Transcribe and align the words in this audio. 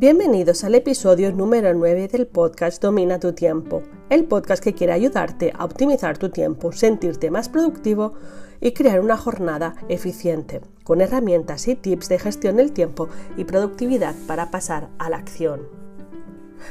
Bienvenidos 0.00 0.62
al 0.62 0.76
episodio 0.76 1.32
número 1.32 1.74
9 1.74 2.06
del 2.06 2.28
podcast 2.28 2.80
Domina 2.80 3.18
tu 3.18 3.32
tiempo, 3.32 3.82
el 4.10 4.26
podcast 4.26 4.62
que 4.62 4.72
quiere 4.72 4.92
ayudarte 4.92 5.52
a 5.58 5.64
optimizar 5.64 6.18
tu 6.18 6.28
tiempo, 6.28 6.70
sentirte 6.70 7.32
más 7.32 7.48
productivo 7.48 8.12
y 8.60 8.70
crear 8.74 9.00
una 9.00 9.16
jornada 9.16 9.74
eficiente, 9.88 10.60
con 10.84 11.00
herramientas 11.00 11.66
y 11.66 11.74
tips 11.74 12.08
de 12.10 12.20
gestión 12.20 12.54
del 12.54 12.70
tiempo 12.70 13.08
y 13.36 13.42
productividad 13.42 14.14
para 14.28 14.52
pasar 14.52 14.88
a 15.00 15.10
la 15.10 15.16
acción. 15.16 15.62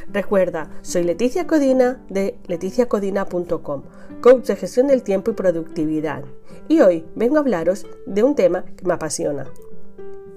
Recuerda, 0.08 0.72
soy 0.82 1.04
Leticia 1.04 1.48
Codina 1.48 2.02
de 2.08 2.40
leticiacodina.com, 2.48 3.84
coach 4.22 4.46
de 4.46 4.56
gestión 4.56 4.88
del 4.88 5.04
tiempo 5.04 5.32
y 5.32 5.34
productividad, 5.34 6.24
y 6.70 6.80
hoy 6.80 7.04
vengo 7.14 7.36
a 7.36 7.40
hablaros 7.40 7.88
de 8.06 8.24
un 8.24 8.36
tema 8.36 8.64
que 8.64 8.86
me 8.86 8.94
apasiona, 8.94 9.50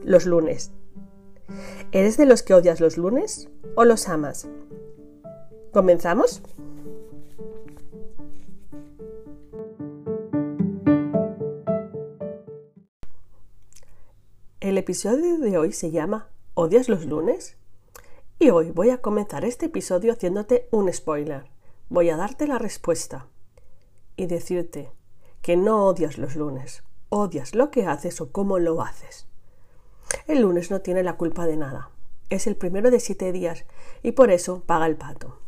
los 0.03 0.27
lunes. 0.27 0.73
¿Eres 1.93 2.17
de 2.17 2.25
los 2.25 2.45
que 2.45 2.55
odias 2.55 2.79
los 2.79 2.97
lunes 2.97 3.49
o 3.75 3.85
los 3.85 4.09
amas? 4.09 4.47
¿Comenzamos? 5.73 6.41
El 14.61 14.79
episodio 14.79 15.39
de 15.39 15.59
hoy 15.59 15.73
se 15.73 15.91
llama 15.91 16.29
¿Odias 16.55 16.89
los 16.89 17.07
lunes? 17.07 17.57
Y 18.39 18.51
hoy 18.51 18.71
voy 18.71 18.91
a 18.91 18.99
comenzar 18.99 19.45
este 19.45 19.67
episodio 19.67 20.13
haciéndote 20.13 20.69
un 20.71 20.93
spoiler. 20.93 21.51
Voy 21.89 22.09
a 22.11 22.17
darte 22.17 22.47
la 22.47 22.59
respuesta 22.59 23.27
y 24.15 24.27
decirte 24.27 24.93
que 25.43 25.57
no 25.57 25.87
odias 25.87 26.19
los 26.19 26.37
lunes, 26.37 26.85
odias 27.09 27.57
lo 27.57 27.73
que 27.73 27.87
haces 27.87 28.21
o 28.21 28.31
cómo 28.31 28.61
lo 28.61 28.81
haces. 28.81 29.30
El 30.27 30.43
lunes 30.43 30.71
no 30.71 30.81
tiene 30.81 31.03
la 31.03 31.15
culpa 31.15 31.47
de 31.47 31.57
nada. 31.57 31.91
Es 32.29 32.47
el 32.47 32.57
primero 32.57 32.91
de 32.91 33.01
siete 33.01 33.33
días 33.33 33.65
y 34.03 34.13
por 34.13 34.31
eso 34.31 34.63
paga 34.67 34.87
el 34.87 34.97
pato. 34.97 35.39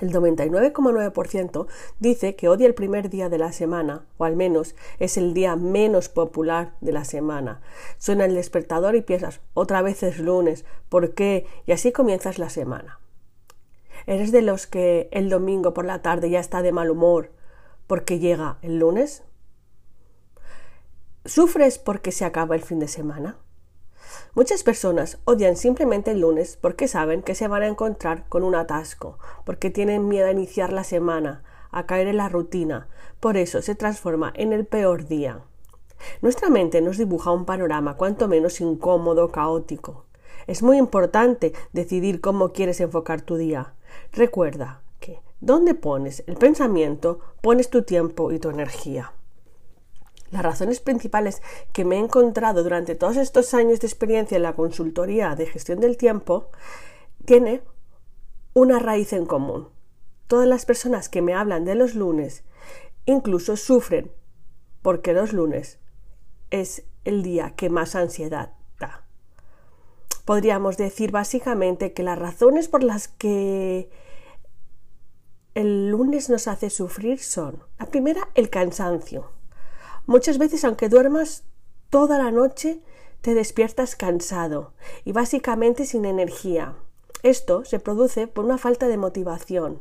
El 0.00 0.12
99,9% 0.12 1.66
dice 2.00 2.34
que 2.34 2.48
odia 2.48 2.66
el 2.66 2.74
primer 2.74 3.08
día 3.08 3.28
de 3.28 3.38
la 3.38 3.52
semana, 3.52 4.04
o 4.16 4.24
al 4.24 4.36
menos 4.36 4.74
es 4.98 5.16
el 5.16 5.32
día 5.32 5.54
menos 5.54 6.08
popular 6.08 6.74
de 6.80 6.92
la 6.92 7.04
semana. 7.04 7.60
Suena 7.98 8.24
el 8.24 8.34
despertador 8.34 8.96
y 8.96 9.02
piensas, 9.02 9.40
otra 9.54 9.80
vez 9.80 10.02
es 10.02 10.18
lunes, 10.18 10.64
¿por 10.88 11.14
qué? 11.14 11.46
Y 11.66 11.72
así 11.72 11.92
comienzas 11.92 12.38
la 12.38 12.48
semana. 12.48 12.98
¿Eres 14.06 14.32
de 14.32 14.42
los 14.42 14.66
que 14.66 15.08
el 15.12 15.28
domingo 15.28 15.72
por 15.72 15.84
la 15.84 16.02
tarde 16.02 16.30
ya 16.30 16.40
está 16.40 16.62
de 16.62 16.72
mal 16.72 16.90
humor 16.90 17.30
porque 17.86 18.18
llega 18.18 18.58
el 18.62 18.78
lunes? 18.78 19.22
¿Sufres 21.24 21.78
porque 21.78 22.10
se 22.10 22.24
acaba 22.24 22.56
el 22.56 22.62
fin 22.62 22.80
de 22.80 22.88
semana? 22.88 23.36
Muchas 24.34 24.62
personas 24.62 25.18
odian 25.24 25.56
simplemente 25.56 26.10
el 26.10 26.20
lunes 26.20 26.58
porque 26.60 26.88
saben 26.88 27.22
que 27.22 27.34
se 27.34 27.48
van 27.48 27.62
a 27.62 27.68
encontrar 27.68 28.28
con 28.28 28.42
un 28.44 28.54
atasco, 28.54 29.18
porque 29.44 29.70
tienen 29.70 30.08
miedo 30.08 30.26
a 30.26 30.32
iniciar 30.32 30.72
la 30.72 30.84
semana, 30.84 31.42
a 31.70 31.86
caer 31.86 32.08
en 32.08 32.18
la 32.18 32.28
rutina, 32.28 32.88
por 33.20 33.36
eso 33.36 33.62
se 33.62 33.74
transforma 33.74 34.32
en 34.36 34.52
el 34.52 34.66
peor 34.66 35.06
día. 35.06 35.40
Nuestra 36.20 36.50
mente 36.50 36.80
nos 36.80 36.98
dibuja 36.98 37.30
un 37.30 37.44
panorama 37.44 37.96
cuanto 37.96 38.28
menos 38.28 38.60
incómodo, 38.60 39.30
caótico. 39.30 40.04
Es 40.46 40.62
muy 40.62 40.76
importante 40.76 41.52
decidir 41.72 42.20
cómo 42.20 42.52
quieres 42.52 42.80
enfocar 42.80 43.22
tu 43.22 43.36
día. 43.36 43.74
Recuerda 44.12 44.82
que 44.98 45.20
donde 45.40 45.74
pones 45.74 46.24
el 46.26 46.36
pensamiento, 46.36 47.20
pones 47.40 47.70
tu 47.70 47.82
tiempo 47.82 48.32
y 48.32 48.38
tu 48.38 48.50
energía. 48.50 49.12
Las 50.32 50.42
razones 50.42 50.80
principales 50.80 51.42
que 51.72 51.84
me 51.84 51.96
he 51.96 51.98
encontrado 51.98 52.62
durante 52.62 52.94
todos 52.94 53.18
estos 53.18 53.52
años 53.52 53.80
de 53.80 53.86
experiencia 53.86 54.36
en 54.36 54.42
la 54.42 54.54
consultoría 54.54 55.36
de 55.36 55.46
gestión 55.46 55.78
del 55.78 55.98
tiempo 55.98 56.48
tiene 57.26 57.60
una 58.54 58.78
raíz 58.78 59.12
en 59.12 59.26
común. 59.26 59.68
Todas 60.26 60.48
las 60.48 60.64
personas 60.64 61.10
que 61.10 61.20
me 61.20 61.34
hablan 61.34 61.66
de 61.66 61.74
los 61.74 61.94
lunes 61.94 62.44
incluso 63.04 63.58
sufren 63.58 64.10
porque 64.80 65.12
los 65.12 65.34
lunes 65.34 65.78
es 66.50 66.82
el 67.04 67.22
día 67.22 67.54
que 67.54 67.68
más 67.68 67.94
ansiedad 67.94 68.54
da. 68.80 69.04
Podríamos 70.24 70.78
decir 70.78 71.10
básicamente 71.10 71.92
que 71.92 72.02
las 72.02 72.18
razones 72.18 72.68
por 72.68 72.82
las 72.82 73.08
que 73.08 73.90
el 75.54 75.90
lunes 75.90 76.30
nos 76.30 76.48
hace 76.48 76.70
sufrir 76.70 77.18
son, 77.18 77.62
la 77.78 77.84
primera, 77.84 78.28
el 78.34 78.48
cansancio. 78.48 79.30
Muchas 80.06 80.38
veces, 80.38 80.64
aunque 80.64 80.88
duermas 80.88 81.44
toda 81.90 82.18
la 82.18 82.30
noche, 82.30 82.80
te 83.20 83.34
despiertas 83.34 83.94
cansado 83.94 84.72
y 85.04 85.12
básicamente 85.12 85.86
sin 85.86 86.04
energía. 86.04 86.74
Esto 87.22 87.64
se 87.64 87.78
produce 87.78 88.26
por 88.26 88.44
una 88.44 88.58
falta 88.58 88.88
de 88.88 88.96
motivación. 88.96 89.80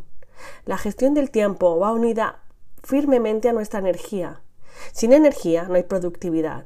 La 0.66 0.78
gestión 0.78 1.16
del 1.16 1.32
tiempo 1.32 1.80
va 1.80 1.92
unida 1.92 2.40
firmemente 2.84 3.50
a 3.50 3.54
nuestra 3.54 3.80
energía. 3.80 4.42
Sin 4.92 5.12
energía 5.12 5.64
no 5.64 5.76
hay 5.76 5.84
productividad. 5.84 6.66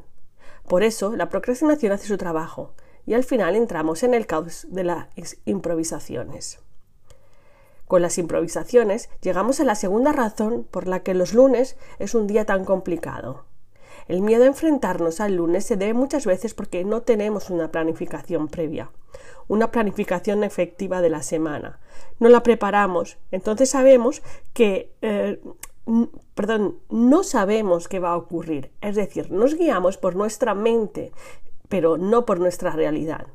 Por 0.67 0.83
eso 0.83 1.16
la 1.16 1.29
procrastinación 1.29 1.93
hace 1.93 2.07
su 2.07 2.17
trabajo 2.17 2.73
y 3.05 3.13
al 3.13 3.23
final 3.23 3.55
entramos 3.55 4.03
en 4.03 4.13
el 4.13 4.27
caos 4.27 4.67
de 4.69 4.83
las 4.83 5.07
improvisaciones. 5.45 6.59
Con 7.88 8.01
las 8.01 8.18
improvisaciones 8.18 9.09
llegamos 9.22 9.59
a 9.59 9.63
la 9.63 9.75
segunda 9.75 10.12
razón 10.12 10.66
por 10.69 10.88
la 10.88 11.03
que 11.03 11.13
los 11.13 11.34
lunes 11.34 11.78
es 12.00 12.16
un 12.16 12.28
día 12.28 12.46
tan 12.46 12.66
complicado. 12.66 13.46
El 14.07 14.22
miedo 14.22 14.44
a 14.44 14.47
enfrentarnos 14.47 15.19
al 15.19 15.35
lunes 15.35 15.66
se 15.66 15.78
debe 15.78 15.94
muchas 15.94 16.25
veces 16.25 16.53
porque 16.53 16.84
no 16.84 17.01
tenemos 17.01 17.50
una 17.50 17.72
planificación 17.72 18.47
previa, 18.47 18.91
una 19.47 19.72
planificación 19.72 20.44
efectiva 20.44 21.01
de 21.01 21.09
la 21.09 21.23
semana. 21.23 21.79
No 22.19 22.29
la 22.29 22.44
preparamos, 22.44 23.18
entonces 23.31 23.69
sabemos 23.69 24.22
que, 24.53 24.94
eh, 25.02 25.41
perdón, 26.35 26.79
no 26.90 27.23
sabemos 27.23 27.88
qué 27.88 28.00
va 28.00 28.12
a 28.12 28.17
ocurrir. 28.17 28.72
Es 28.81 28.96
decir, 28.96 29.31
nos 29.31 29.56
guiamos 29.56 29.97
por 29.97 30.16
nuestra 30.16 30.53
mente, 30.53 31.12
pero 31.67 31.97
no 31.97 32.25
por 32.25 32.40
nuestra 32.40 32.72
realidad. 32.72 33.28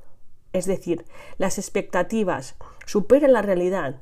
Es 0.52 0.66
decir, 0.66 1.04
las 1.38 1.58
expectativas 1.58 2.56
superan 2.86 3.32
la 3.32 3.42
realidad 3.42 4.00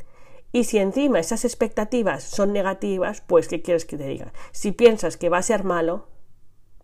y 0.53 0.65
si 0.65 0.79
encima 0.79 1.21
esas 1.21 1.45
expectativas 1.45 2.25
son 2.25 2.53
negativas, 2.53 3.23
pues 3.27 3.49
¿qué 3.49 3.61
quieres 3.61 3.85
que 3.85 3.99
te 3.99 4.07
diga? 4.07 4.33
Si 4.53 4.73
piensas 4.73 5.17
que 5.17 5.29
va 5.29 5.39
a 5.39 5.43
ser 5.43 5.65
malo, 5.65 6.07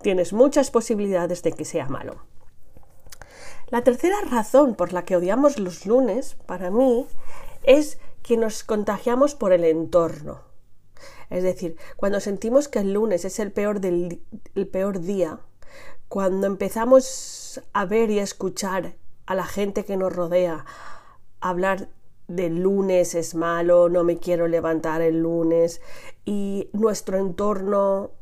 tienes 0.03 0.33
muchas 0.33 0.71
posibilidades 0.71 1.43
de 1.43 1.53
que 1.53 1.65
sea 1.65 1.89
malo. 1.89 2.27
La 3.69 3.83
tercera 3.83 4.17
razón 4.31 4.75
por 4.75 4.93
la 4.93 5.05
que 5.05 5.17
odiamos 5.17 5.59
los 5.59 5.87
lunes, 5.87 6.37
para 6.47 6.71
mí, 6.71 7.07
es 7.63 7.99
que 8.23 8.37
nos 8.37 8.65
contagiamos 8.65 9.35
por 9.35 9.53
el 9.53 9.65
entorno. 9.65 10.43
Es 11.31 11.43
decir, 11.43 11.77
cuando 11.97 12.21
sentimos 12.21 12.69
que 12.69 12.81
el 12.81 12.93
lunes 12.93 13.25
es 13.25 13.39
el 13.39 13.51
peor, 13.51 13.81
del, 13.81 14.23
el 14.55 14.69
peor 14.69 15.01
día, 15.01 15.41
cuando 16.09 16.47
empezamos 16.47 17.63
a 17.73 17.87
ver 17.87 18.11
y 18.11 18.19
a 18.19 18.23
escuchar 18.23 18.95
a 19.27 19.35
la 19.35 19.45
gente 19.45 19.87
que 19.87 19.97
nos 19.97 20.13
rodea 20.13 20.67
hablar 21.41 21.89
del 22.29 22.61
lunes 22.61 23.15
es 23.15 23.35
malo, 23.35 23.89
no 23.89 24.05
me 24.05 24.19
quiero 24.19 24.49
levantar 24.49 25.03
el 25.03 25.21
lunes 25.21 25.81
y 26.25 26.71
nuestro 26.73 27.19
entorno 27.19 28.12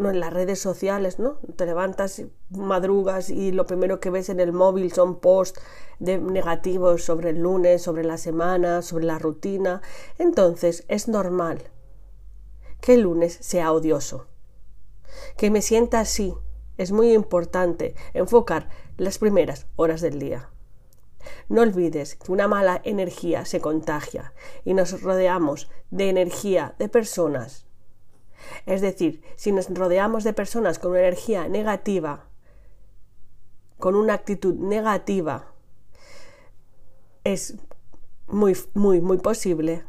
no 0.00 0.10
en 0.10 0.18
las 0.18 0.32
redes 0.32 0.58
sociales, 0.58 1.18
¿no? 1.18 1.38
Te 1.56 1.66
levantas, 1.66 2.22
madrugas 2.48 3.30
y 3.30 3.52
lo 3.52 3.66
primero 3.66 4.00
que 4.00 4.10
ves 4.10 4.30
en 4.30 4.40
el 4.40 4.52
móvil 4.52 4.92
son 4.92 5.20
posts 5.20 5.60
de 5.98 6.18
negativos 6.18 7.04
sobre 7.04 7.30
el 7.30 7.40
lunes, 7.40 7.82
sobre 7.82 8.02
la 8.02 8.16
semana, 8.16 8.82
sobre 8.82 9.04
la 9.04 9.18
rutina. 9.18 9.82
Entonces 10.18 10.84
es 10.88 11.06
normal 11.06 11.70
que 12.80 12.94
el 12.94 13.02
lunes 13.02 13.36
sea 13.40 13.72
odioso. 13.72 14.26
Que 15.36 15.50
me 15.50 15.62
sienta 15.62 16.00
así. 16.00 16.34
Es 16.78 16.92
muy 16.92 17.12
importante 17.12 17.94
enfocar 18.14 18.70
las 18.96 19.18
primeras 19.18 19.66
horas 19.76 20.00
del 20.00 20.18
día. 20.18 20.48
No 21.48 21.62
olvides 21.62 22.16
que 22.16 22.32
una 22.32 22.48
mala 22.48 22.80
energía 22.84 23.44
se 23.44 23.60
contagia 23.60 24.32
y 24.64 24.74
nos 24.74 25.02
rodeamos 25.02 25.70
de 25.90 26.08
energía 26.08 26.74
de 26.78 26.88
personas. 26.88 27.66
Es 28.66 28.80
decir, 28.80 29.22
si 29.36 29.52
nos 29.52 29.68
rodeamos 29.68 30.24
de 30.24 30.32
personas 30.32 30.78
con 30.78 30.92
una 30.92 31.00
energía 31.00 31.48
negativa, 31.48 32.26
con 33.78 33.94
una 33.94 34.14
actitud 34.14 34.54
negativa, 34.54 35.52
es 37.24 37.56
muy, 38.28 38.56
muy, 38.74 39.00
muy 39.00 39.18
posible 39.18 39.84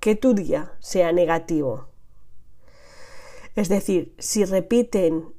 que 0.00 0.14
tu 0.14 0.34
día 0.34 0.72
sea 0.78 1.12
negativo. 1.12 1.88
Es 3.54 3.68
decir, 3.68 4.14
si 4.18 4.44
repiten 4.44 5.32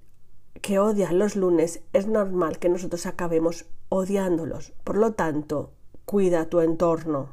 que 0.62 0.80
odian 0.80 1.19
los 1.19 1.36
lunes, 1.36 1.81
es 1.94 2.07
normal 2.07 2.57
que 2.60 2.69
nosotros 2.69 3.06
acabemos 3.06 3.65
odiándolos. 3.89 4.74
Por 4.84 4.98
lo 4.98 5.13
tanto, 5.13 5.72
cuida 6.06 6.50
tu 6.50 6.62
entorno. 6.62 7.30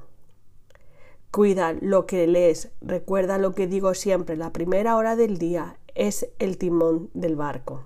Cuida 1.31 1.73
lo 1.73 2.07
que 2.07 2.27
lees. 2.27 2.71
Recuerda 2.81 3.39
lo 3.39 3.55
que 3.55 3.67
digo 3.67 3.95
siempre, 3.95 4.37
la 4.37 4.53
primera 4.53 4.97
hora 4.97 5.17
del 5.17 5.39
día 5.39 5.79
es 5.95 6.29
el 6.39 6.59
timón 6.59 7.11
del 7.15 7.37
barco. 7.37 7.85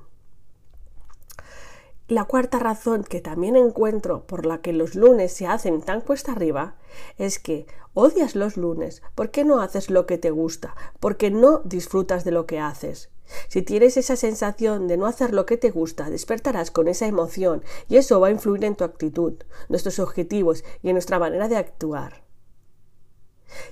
la 2.09 2.25
cuarta 2.25 2.59
razón 2.59 3.05
que 3.05 3.21
también 3.21 3.55
encuentro 3.55 4.27
por 4.27 4.47
la 4.47 4.63
que 4.63 4.73
los 4.73 4.95
lunes 4.95 5.31
se 5.33 5.47
hacen 5.47 5.83
tan 5.83 6.01
cuesta 6.01 6.33
arriba 6.33 6.77
es 7.19 7.39
que 7.39 7.67
odias 7.93 8.35
los 8.35 8.57
lunes 8.57 9.03
porque 9.15 9.45
no 9.45 9.61
haces 9.61 9.91
lo 9.91 10.07
que 10.07 10.17
te 10.17 10.31
gusta, 10.31 10.75
porque 11.01 11.31
no 11.31 11.59
disfrutas 11.65 12.25
de 12.25 12.31
lo 12.31 12.47
que 12.47 12.61
haces. 12.61 13.11
Si 13.49 13.63
tienes 13.63 13.97
esa 13.97 14.17
sensación 14.17 14.89
de 14.89 14.97
no 14.97 15.07
hacer 15.07 15.33
lo 15.33 15.47
que 15.47 15.57
te 15.57 15.71
gusta, 15.71 16.11
despertarás 16.11 16.71
con 16.71 16.89
esa 16.89 17.07
emoción 17.07 17.63
y 17.89 17.97
eso 17.97 18.21
va 18.21 18.29
a 18.29 18.33
influir 18.33 18.65
en 18.65 18.77
tu 18.77 18.85
actitud, 18.85 19.35
nuestros 19.69 19.99
objetivos 19.99 20.65
y 20.83 20.89
en 20.89 20.95
nuestra 20.95 21.19
manera 21.19 21.49
de 21.49 21.57
actuar. 21.57 22.25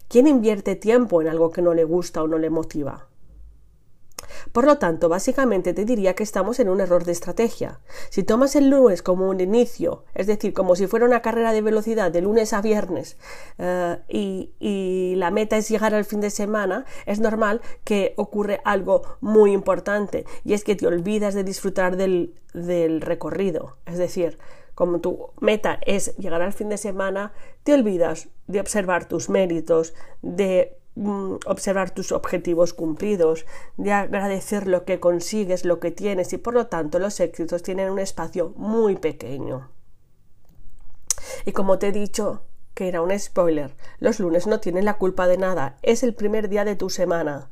¿Quién 0.09 0.27
invierte 0.27 0.77
tiempo 0.77 1.21
en 1.21 1.29
algo 1.29 1.51
que 1.51 1.63
no 1.63 1.75
le 1.75 1.85
gusta 1.85 2.23
o 2.23 2.29
no 2.29 2.39
le 2.39 2.51
motiva? 2.51 3.09
Por 4.53 4.67
lo 4.67 4.79
tanto, 4.79 5.09
básicamente 5.09 5.75
te 5.75 5.85
diría 5.85 6.15
que 6.15 6.23
estamos 6.23 6.61
en 6.61 6.69
un 6.69 6.81
error 6.81 7.05
de 7.05 7.13
estrategia. 7.13 7.81
Si 8.11 8.23
tomas 8.23 8.57
el 8.57 8.71
lunes 8.71 9.03
como 9.03 9.29
un 9.29 9.41
inicio, 9.41 10.05
es 10.15 10.27
decir, 10.27 10.53
como 10.53 10.77
si 10.77 10.87
fuera 10.87 11.07
una 11.07 11.23
carrera 11.23 11.53
de 11.53 11.63
velocidad 11.63 12.11
de 12.11 12.23
lunes 12.23 12.53
a 12.53 12.63
viernes 12.63 13.17
eh, 13.59 13.99
y, 14.09 15.15
la 15.17 15.31
meta 15.31 15.57
es 15.57 15.69
llegar 15.69 15.95
al 15.95 16.05
fin 16.05 16.21
de 16.21 16.31
semana, 16.31 16.85
es 17.07 17.21
normal 17.21 17.63
que 17.85 18.13
ocurre 18.17 18.61
algo 18.65 19.03
muy 19.21 19.53
importante 19.53 20.27
y 20.45 20.53
es 20.53 20.63
que 20.63 20.77
te 20.77 20.87
olvidas 20.87 21.35
de 21.35 21.45
disfrutar 21.45 21.97
del, 21.97 22.35
recorrido. 23.01 23.77
Es 23.87 23.99
decir, 23.99 24.39
como 24.75 25.01
tu 25.01 25.31
meta 25.41 25.79
es 25.87 26.17
llegar 26.17 26.43
al 26.43 26.53
fin 26.53 26.69
de 26.69 26.77
semana, 26.77 27.33
te 27.65 27.75
olvidas 27.75 28.29
de 28.47 28.61
observar 28.61 29.09
tus 29.09 29.29
méritos, 29.31 29.95
de 30.23 30.79
observar 30.97 31.91
tus 31.91 32.13
objetivos 32.13 32.73
cumplidos, 32.73 33.45
de 33.77 33.93
agradecer 33.93 34.67
lo 34.67 34.85
que 34.85 34.99
consigues, 34.99 35.65
lo 35.65 35.79
que 35.79 35.91
tienes 35.91 36.33
y 36.33 36.39
por 36.39 36.55
lo 36.55 36.67
tanto 36.67 36.99
los 36.99 37.21
éxitos 37.21 37.63
tienen 37.63 37.91
un 37.91 37.99
espacio 37.99 38.55
muy 38.57 38.97
pequeño. 38.97 39.71
Y 41.45 41.53
como 41.53 41.79
te 41.79 41.89
he 41.89 41.93
dicho, 41.93 42.43
que 42.75 42.89
era 42.89 43.03
un 43.03 43.17
spoiler, 43.19 43.75
los 43.99 44.21
lunes 44.21 44.47
no 44.47 44.61
tienen 44.61 44.85
la 44.85 44.99
culpa 44.99 45.27
de 45.27 45.39
nada, 45.39 45.79
es 45.83 46.03
el 46.03 46.15
primer 46.15 46.49
día 46.49 46.65
de 46.65 46.77
tu 46.77 46.89
semana. 46.89 47.51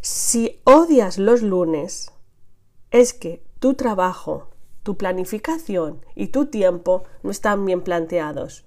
Si 0.00 0.60
odias 0.64 1.18
los 1.18 1.42
lunes, 1.42 2.12
es 2.90 3.14
que 3.14 3.42
tu 3.60 3.74
trabajo, 3.74 4.48
tu 4.82 4.96
planificación 4.96 6.04
y 6.14 6.28
tu 6.28 6.46
tiempo 6.46 7.04
no 7.22 7.30
están 7.30 7.64
bien 7.64 7.82
planteados 7.82 8.66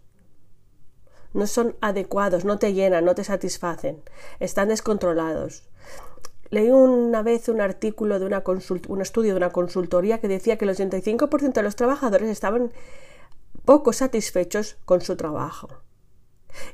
no 1.35 1.47
son 1.47 1.75
adecuados, 1.81 2.45
no 2.45 2.57
te 2.57 2.73
llenan, 2.73 3.05
no 3.05 3.13
te 3.13 3.23
satisfacen, 3.23 4.01
están 4.39 4.69
descontrolados. 4.69 5.69
Leí 6.49 6.69
una 6.69 7.21
vez 7.21 7.49
un 7.49 7.61
artículo 7.61 8.19
de 8.19 8.25
una 8.25 8.43
un 8.87 9.01
estudio 9.01 9.33
de 9.33 9.37
una 9.37 9.49
consultoría 9.49 10.19
que 10.19 10.27
decía 10.27 10.57
que 10.57 10.65
el 10.65 10.71
85% 10.75 11.53
de 11.53 11.63
los 11.63 11.75
trabajadores 11.75 12.29
estaban 12.29 12.71
poco 13.65 13.93
satisfechos 13.93 14.77
con 14.85 15.01
su 15.01 15.15
trabajo. 15.15 15.69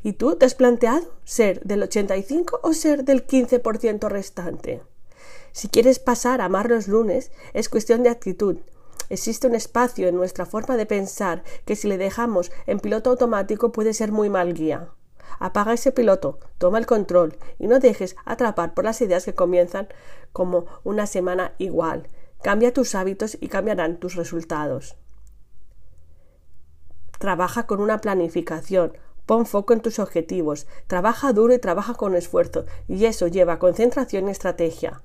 ¿Y 0.03 0.13
tú 0.13 0.35
te 0.35 0.45
has 0.45 0.55
planteado 0.55 1.15
ser 1.23 1.61
del 1.61 1.83
85 1.83 2.59
o 2.61 2.73
ser 2.73 3.03
del 3.03 3.25
15% 3.25 4.09
restante? 4.09 4.81
Si 5.53 5.67
quieres 5.67 5.99
pasar 5.99 6.41
a 6.41 6.45
amar 6.45 6.69
los 6.69 6.87
lunes, 6.87 7.31
es 7.53 7.67
cuestión 7.67 8.03
de 8.03 8.09
actitud, 8.09 8.57
Existe 9.11 9.45
un 9.45 9.55
espacio 9.55 10.07
en 10.07 10.15
nuestra 10.15 10.45
forma 10.45 10.77
de 10.77 10.85
pensar 10.85 11.43
que 11.65 11.75
si 11.75 11.89
le 11.89 11.97
dejamos 11.97 12.49
en 12.65 12.79
piloto 12.79 13.09
automático 13.09 13.73
puede 13.73 13.93
ser 13.93 14.13
muy 14.13 14.29
mal 14.29 14.53
guía. 14.53 14.87
Apaga 15.37 15.73
ese 15.73 15.91
piloto, 15.91 16.39
toma 16.57 16.77
el 16.77 16.85
control 16.85 17.37
y 17.59 17.67
no 17.67 17.79
dejes 17.79 18.15
atrapar 18.23 18.73
por 18.73 18.85
las 18.85 19.01
ideas 19.01 19.25
que 19.25 19.35
comienzan 19.35 19.89
como 20.31 20.65
una 20.85 21.07
semana 21.07 21.55
igual. 21.57 22.07
Cambia 22.41 22.71
tus 22.71 22.95
hábitos 22.95 23.37
y 23.41 23.49
cambiarán 23.49 23.97
tus 23.97 24.15
resultados. 24.15 24.95
Trabaja 27.19 27.67
con 27.67 27.81
una 27.81 27.99
planificación, 27.99 28.93
pon 29.25 29.45
foco 29.45 29.73
en 29.73 29.81
tus 29.81 29.99
objetivos, 29.99 30.67
trabaja 30.87 31.33
duro 31.33 31.53
y 31.53 31.59
trabaja 31.59 31.95
con 31.95 32.15
esfuerzo, 32.15 32.63
y 32.87 33.03
eso 33.03 33.27
lleva 33.27 33.59
concentración 33.59 34.29
y 34.29 34.31
estrategia. 34.31 35.01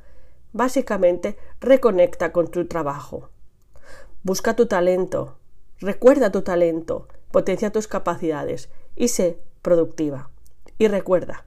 Básicamente, 0.52 1.36
reconecta 1.58 2.30
con 2.30 2.46
tu 2.52 2.68
trabajo. 2.68 3.30
Busca 4.26 4.56
tu 4.56 4.66
talento, 4.66 5.38
recuerda 5.78 6.32
tu 6.32 6.42
talento, 6.42 7.06
potencia 7.30 7.70
tus 7.70 7.86
capacidades 7.86 8.70
y 8.96 9.06
sé 9.06 9.38
productiva. 9.62 10.30
Y 10.78 10.88
recuerda, 10.88 11.46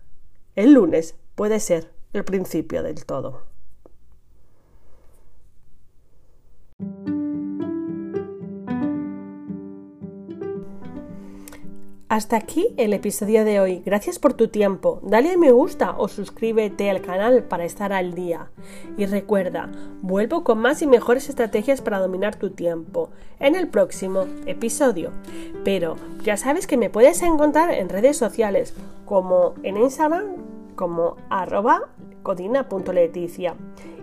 el 0.56 0.72
lunes 0.76 1.16
puede 1.36 1.60
ser 1.60 1.92
el 2.14 2.24
principio 2.24 2.82
del 2.82 3.04
todo. 3.04 3.49
Hasta 12.10 12.38
aquí 12.38 12.74
el 12.78 12.94
episodio 12.94 13.46
de 13.46 13.60
hoy. 13.60 13.84
Gracias 13.86 14.18
por 14.18 14.34
tu 14.34 14.48
tiempo. 14.48 15.00
Dale 15.04 15.32
a 15.32 15.38
me 15.38 15.52
gusta 15.52 15.94
o 15.96 16.08
suscríbete 16.08 16.90
al 16.90 17.04
canal 17.04 17.44
para 17.44 17.66
estar 17.66 17.94
al 17.94 18.16
día. 18.16 18.50
Y 18.98 19.06
recuerda, 19.06 19.70
vuelvo 20.02 20.44
con 20.44 20.58
más 20.58 20.82
y 20.82 20.88
mejores 20.88 21.30
estrategias 21.30 21.82
para 21.82 22.00
dominar 22.00 22.36
tu 22.36 22.50
tiempo 22.50 23.12
en 23.40 23.54
el 23.54 23.68
próximo 23.68 24.26
episodio. 24.48 25.12
Pero 25.64 25.98
ya 26.24 26.36
sabes 26.36 26.66
que 26.66 26.78
me 26.78 26.90
puedes 26.90 27.22
encontrar 27.22 27.72
en 27.72 27.90
redes 27.90 28.18
sociales 28.18 28.74
como 29.06 29.54
en 29.62 29.78
Instagram 29.78 30.26
como 30.76 31.16
arroba 31.30 31.90
codina.leticia 32.24 33.54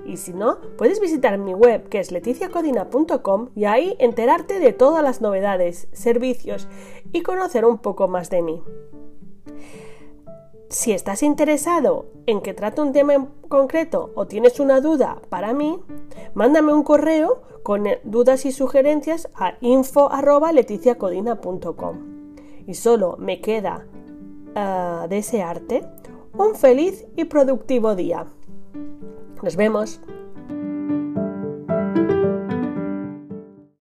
y 0.06 0.16
si 0.16 0.32
no, 0.32 0.58
puedes 0.78 1.00
visitar 1.00 1.36
mi 1.38 1.54
web 1.54 1.88
que 1.88 1.98
es 1.98 2.12
leticiacodina.com 2.12 3.48
y 3.54 3.64
ahí 3.64 3.96
enterarte 3.98 4.60
de 4.60 4.72
todas 4.72 5.02
las 5.02 5.20
novedades, 5.20 5.88
servicios 5.92 6.68
y 7.12 7.22
conocer 7.22 7.64
un 7.64 7.78
poco 7.78 8.06
más 8.08 8.30
de 8.30 8.42
mí. 8.42 8.62
Si 10.68 10.90
estás 10.92 11.22
interesado 11.22 12.06
en 12.26 12.40
que 12.40 12.52
trate 12.52 12.80
un 12.80 12.92
tema 12.92 13.14
en 13.14 13.26
concreto 13.48 14.10
o 14.14 14.26
tienes 14.26 14.58
una 14.58 14.80
duda 14.80 15.22
para 15.28 15.52
mí, 15.52 15.78
mándame 16.34 16.72
un 16.72 16.82
correo 16.82 17.42
con 17.62 17.84
dudas 18.04 18.46
y 18.46 18.52
sugerencias 18.52 19.28
a 19.34 19.54
info.leticiacodina.com. 19.60 21.98
Y 22.66 22.74
solo 22.74 23.16
me 23.18 23.40
queda 23.40 23.86
uh, 24.56 25.06
desearte 25.08 25.84
un 26.36 26.56
feliz 26.56 27.06
y 27.16 27.24
productivo 27.24 27.94
día. 27.94 28.26
Nos 29.46 29.54
vemos. 29.54 30.00